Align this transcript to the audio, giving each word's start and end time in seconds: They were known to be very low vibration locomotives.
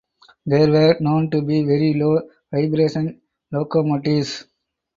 They 0.47 0.67
were 0.67 0.97
known 0.99 1.29
to 1.29 1.43
be 1.43 1.61
very 1.61 1.93
low 1.93 2.21
vibration 2.51 3.21
locomotives. 3.51 4.45